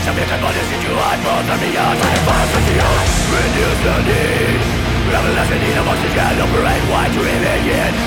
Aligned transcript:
Submitted 0.00 0.40
bodies 0.40 0.70
into 0.72 0.96
I 0.96 1.12
brought 1.20 1.44
them 1.44 1.60
the 1.60 1.76
odds 1.76 2.00
I 2.00 2.14
found 2.24 2.48
with 2.56 2.66
the 2.72 2.76
Reduce 3.36 3.80
the 3.84 3.96
need 4.08 4.60
We 5.04 5.12
have 5.12 5.28
a 5.28 5.32
lesson 5.36 5.60
need 5.60 5.76
of 5.76 5.86
oxygen 5.92 6.40
Operate 6.40 6.84
wide 6.88 7.12
to 7.12 7.20
remain 7.20 7.99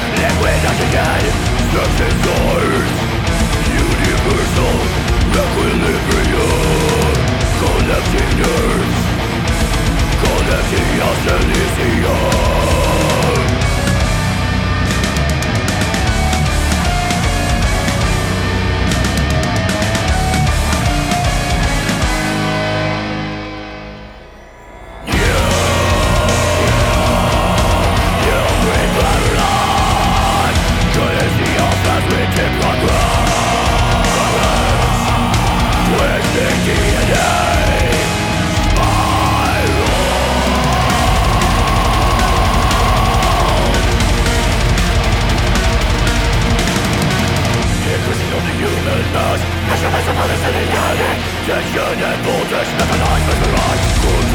Tension 51.45 51.83
and 51.83 52.23
voltage 52.23 52.71
mechanized 52.79 53.27
mesmerized 53.27 53.83
Controlling 54.01 54.32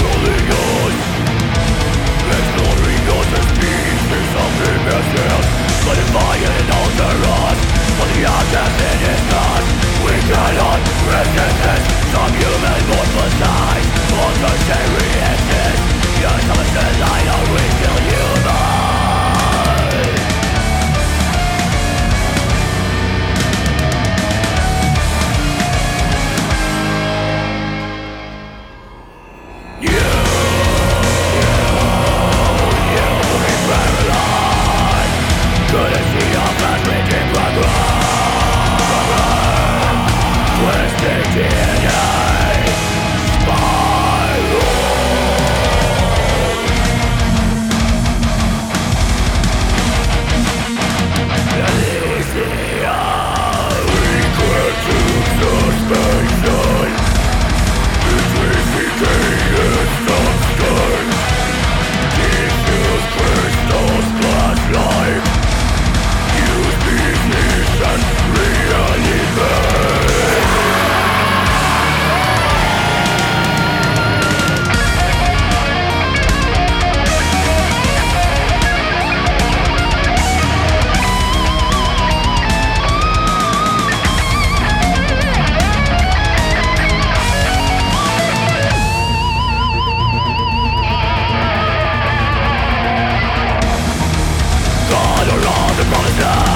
Destruction 96.19 96.48